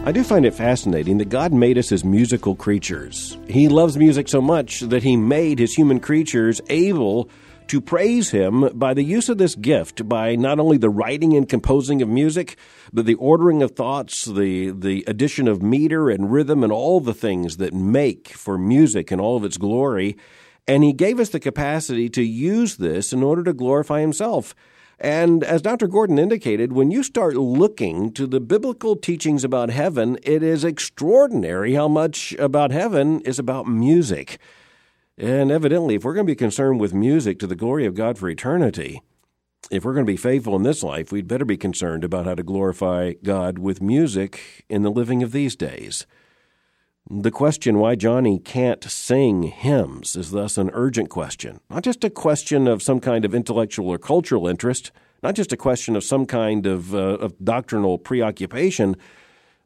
[0.05, 3.39] I do find it fascinating that God made us as musical creatures.
[3.47, 7.27] He loves music so much that He made His human creatures able
[7.69, 11.47] to praise Him by the use of this gift, by not only the writing and
[11.47, 12.57] composing of music,
[12.91, 17.13] but the ordering of thoughts, the, the addition of meter and rhythm, and all the
[17.13, 20.17] things that make for music and all of its glory.
[20.67, 24.55] And He gave us the capacity to use this in order to glorify Himself.
[24.99, 25.87] And as Dr.
[25.87, 31.75] Gordon indicated, when you start looking to the biblical teachings about heaven, it is extraordinary
[31.75, 34.39] how much about heaven is about music.
[35.19, 38.17] And evidently, if we're going to be concerned with music to the glory of God
[38.17, 39.01] for eternity,
[39.69, 42.35] if we're going to be faithful in this life, we'd better be concerned about how
[42.35, 46.07] to glorify God with music in the living of these days.
[47.09, 52.09] The question why Johnny can't sing hymns is thus an urgent question, not just a
[52.09, 54.91] question of some kind of intellectual or cultural interest,
[55.21, 58.95] not just a question of some kind of, uh, of doctrinal preoccupation,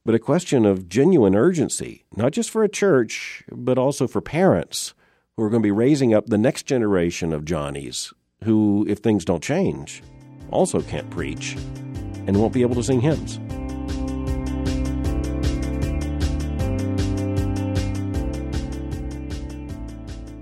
[0.03, 4.95] but a question of genuine urgency, not just for a church, but also for parents
[5.37, 8.13] who are going to be raising up the next generation of Johnnies
[8.43, 10.03] who, if things don't change,
[10.51, 11.55] also can't preach
[12.27, 13.39] and won't be able to sing hymns.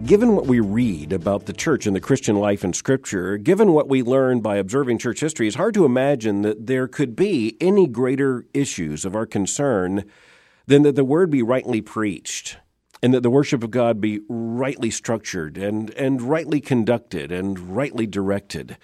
[0.06, 3.88] Given what we read about the church and the Christian life in Scripture, given what
[3.88, 7.88] we learn by observing church history, it's hard to imagine that there could be any
[7.88, 10.04] greater issues of our concern
[10.66, 12.58] than that the word be rightly preached
[13.02, 18.06] and that the worship of God be rightly structured and, and rightly conducted and rightly
[18.06, 18.78] directed.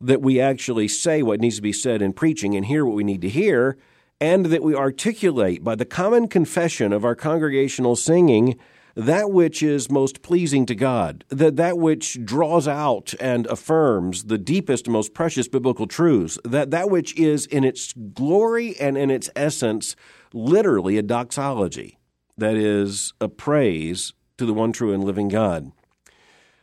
[0.00, 3.04] That we actually say what needs to be said in preaching and hear what we
[3.04, 3.76] need to hear,
[4.20, 8.58] and that we articulate by the common confession of our congregational singing
[8.96, 14.38] that which is most pleasing to God, that that which draws out and affirms the
[14.38, 19.30] deepest, most precious biblical truths, that that which is in its glory and in its
[19.36, 19.96] essence
[20.32, 21.98] literally a doxology,
[22.40, 25.72] that is a praise to the one true and living God.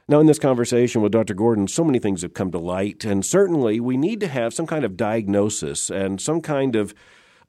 [0.10, 1.34] Now, in this conversation with Dr.
[1.34, 4.66] Gordon, so many things have come to light, and certainly we need to have some
[4.66, 6.94] kind of diagnosis and some kind of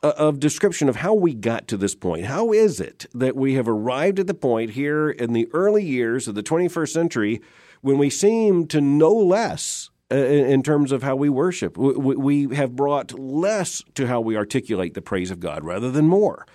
[0.03, 2.27] uh, of description of how we got to this point.
[2.27, 6.29] How is it that we have arrived at the point here in the early years
[6.29, 7.41] of the 21st century
[7.81, 11.77] when we seem to no less uh, in terms of how we worship.
[11.77, 16.47] We have brought less to how we articulate the praise of God rather than more.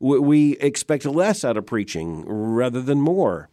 [0.00, 3.48] We expect less out of preaching rather than more.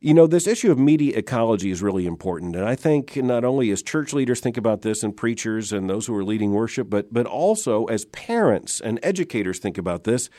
[0.00, 2.54] You know, this issue of media ecology is really important.
[2.54, 6.06] And I think not only as church leaders think about this and preachers and those
[6.06, 10.30] who are leading worship, but, but also as parents and educators think about this,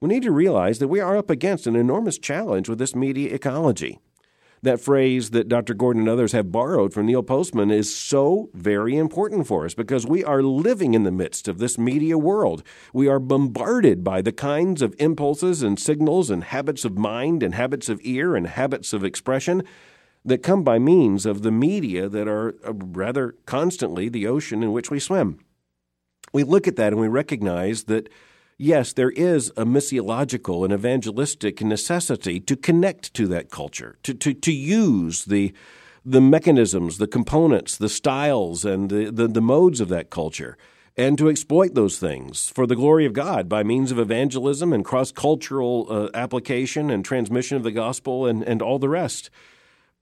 [0.00, 3.32] we need to realize that we are up against an enormous challenge with this media
[3.32, 4.00] ecology
[4.66, 5.74] that phrase that Dr.
[5.74, 10.06] Gordon and others have borrowed from Neil Postman is so very important for us because
[10.06, 12.62] we are living in the midst of this media world.
[12.92, 17.54] We are bombarded by the kinds of impulses and signals and habits of mind and
[17.54, 19.62] habits of ear and habits of expression
[20.24, 24.72] that come by means of the media that are uh, rather constantly the ocean in
[24.72, 25.38] which we swim.
[26.32, 28.08] We look at that and we recognize that
[28.58, 34.34] yes, there is a missiological and evangelistic necessity to connect to that culture, to, to,
[34.34, 35.52] to use the,
[36.04, 40.56] the mechanisms, the components, the styles, and the, the, the modes of that culture,
[40.96, 44.84] and to exploit those things for the glory of God by means of evangelism and
[44.84, 49.28] cross cultural uh, application and transmission of the gospel and, and all the rest.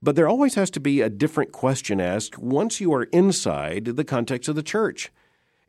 [0.01, 4.03] But there always has to be a different question asked once you are inside the
[4.03, 5.11] context of the church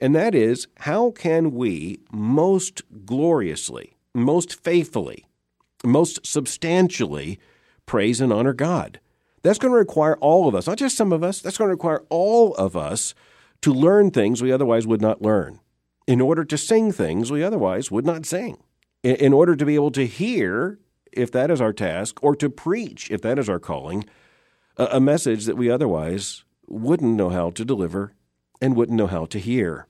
[0.00, 5.26] and that is how can we most gloriously, most faithfully,
[5.84, 7.38] most substantially
[7.86, 9.00] praise and honor God?
[9.42, 11.74] That's going to require all of us, not just some of us, that's going to
[11.74, 13.14] require all of us
[13.62, 15.60] to learn things we otherwise would not learn,
[16.06, 18.58] in order to sing things we otherwise would not sing,
[19.02, 20.78] in order to be able to hear,
[21.12, 24.04] if that is our task, or to preach, if that is our calling,
[24.76, 28.12] a message that we otherwise wouldn't know how to deliver
[28.60, 29.86] and wouldn't know how to hear.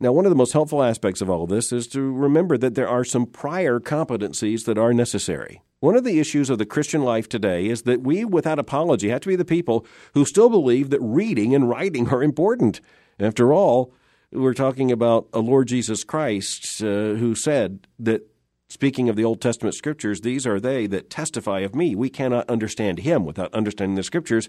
[0.00, 2.76] Now, one of the most helpful aspects of all of this is to remember that
[2.76, 5.60] there are some prior competencies that are necessary.
[5.80, 9.20] One of the issues of the Christian life today is that we, without apology, have
[9.22, 12.80] to be the people who still believe that reading and writing are important.
[13.18, 13.92] After all,
[14.30, 18.22] we're talking about a Lord Jesus Christ uh, who said that,
[18.68, 21.94] speaking of the Old Testament scriptures, these are they that testify of me.
[21.94, 24.48] We cannot understand him without understanding the scriptures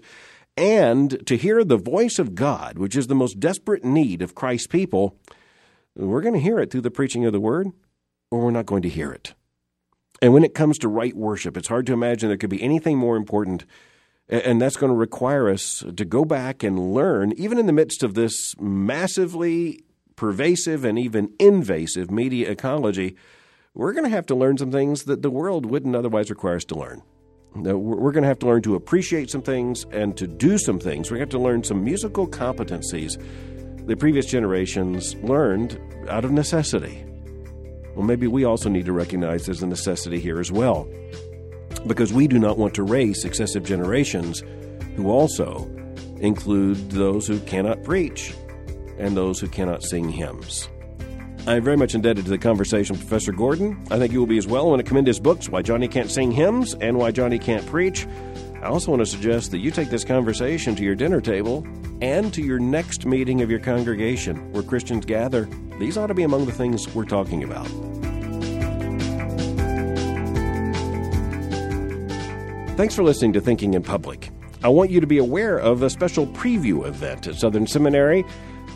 [0.56, 4.66] and to hear the voice of God, which is the most desperate need of Christ's
[4.66, 5.16] people,
[5.96, 7.68] we're going to hear it through the preaching of the word,
[8.30, 9.34] or we're not going to hear it.
[10.22, 12.98] And when it comes to right worship, it's hard to imagine there could be anything
[12.98, 13.64] more important.
[14.28, 18.02] And that's going to require us to go back and learn, even in the midst
[18.02, 19.82] of this massively
[20.14, 23.16] pervasive and even invasive media ecology,
[23.74, 26.64] we're going to have to learn some things that the world wouldn't otherwise require us
[26.66, 27.02] to learn.
[27.54, 31.10] We're going to have to learn to appreciate some things and to do some things.
[31.10, 33.20] We have to learn some musical competencies
[33.86, 37.04] the previous generations learned out of necessity.
[37.96, 40.88] Well, maybe we also need to recognize there's a necessity here as well,
[41.86, 44.44] because we do not want to raise successive generations
[44.94, 45.68] who also
[46.20, 48.32] include those who cannot preach
[48.98, 50.68] and those who cannot sing hymns.
[51.50, 53.76] I'm very much indebted to the conversation with Professor Gordon.
[53.90, 54.66] I think you will be as well.
[54.66, 57.66] I want to commend his books, Why Johnny Can't Sing Hymns and Why Johnny Can't
[57.66, 58.06] Preach.
[58.62, 61.66] I also want to suggest that you take this conversation to your dinner table
[62.00, 65.48] and to your next meeting of your congregation where Christians gather.
[65.80, 67.66] These ought to be among the things we're talking about.
[72.76, 74.30] Thanks for listening to Thinking in Public.
[74.62, 78.24] I want you to be aware of a special preview event at Southern Seminary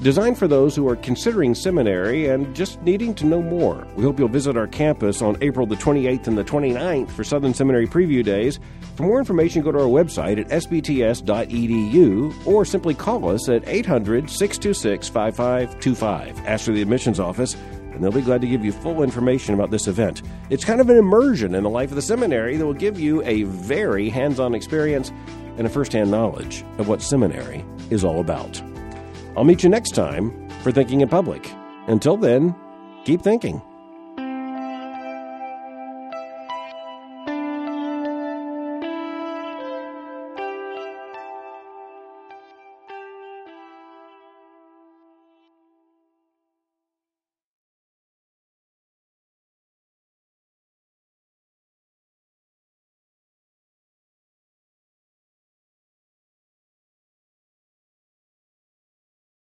[0.02, 3.86] designed for those who are considering seminary and just needing to know more.
[3.96, 7.54] We hope you'll visit our campus on April the 28th and the 29th for Southern
[7.54, 8.60] Seminary Preview Days.
[8.96, 14.30] For more information, go to our website at sbts.edu or simply call us at 800
[14.30, 16.46] 626 5525.
[16.46, 17.56] Ask for the admissions office
[17.94, 20.22] and they'll be glad to give you full information about this event.
[20.50, 23.22] It's kind of an immersion in the life of the seminary that will give you
[23.22, 25.12] a very hands on experience
[25.56, 28.60] and a first hand knowledge of what seminary is all about.
[29.36, 31.50] I'll meet you next time for Thinking in Public.
[31.88, 32.54] Until then,
[33.04, 33.60] keep thinking.